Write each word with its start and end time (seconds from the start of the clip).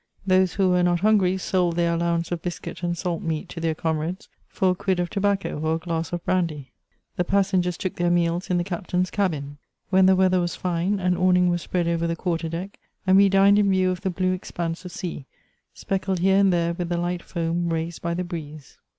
Those 0.25 0.55
who 0.55 0.71
were 0.71 0.81
not 0.81 1.01
hungry 1.01 1.37
sold 1.37 1.75
their 1.75 1.93
allowance 1.93 2.31
of 2.31 2.41
biscuit 2.41 2.81
and 2.81 2.97
salt 2.97 3.21
meat 3.21 3.47
to 3.49 3.59
their 3.59 3.75
comrades 3.75 4.29
for 4.47 4.71
a 4.71 4.73
quid 4.73 4.99
of 4.99 5.11
tobacco 5.11 5.59
or 5.59 5.75
a 5.75 5.77
glass 5.77 6.11
of 6.11 6.25
brandy. 6.25 6.71
The 7.17 7.23
passengers 7.23 7.77
tc3ok 7.77 7.97
tjieir 7.97 8.11
meals 8.11 8.49
in 8.49 8.57
the 8.57 8.63
captain's 8.63 9.11
cabin. 9.11 9.59
When 9.91 10.07
the 10.07 10.15
weather 10.15 10.39
was 10.39 10.55
fine, 10.55 10.99
an 10.99 11.15
awning 11.15 11.49
was 11.51 11.61
spread 11.61 11.87
over 11.87 12.07
the 12.07 12.15
quarter 12.15 12.49
deck, 12.49 12.79
and 13.05 13.15
we 13.15 13.29
dined 13.29 13.59
in 13.59 13.69
view 13.69 13.91
of 13.91 14.01
the 14.01 14.09
blue 14.09 14.31
expanse 14.33 14.83
of 14.85 14.91
sea, 14.91 15.27
speckled 15.75 16.17
here 16.17 16.37
and 16.39 16.51
there 16.51 16.73
with 16.73 16.89
the 16.89 16.97
light 16.97 17.21
foam 17.21 17.69
raised 17.71 18.01
by 18.01 18.15
the 18.15 18.23
breeze. 18.23 18.79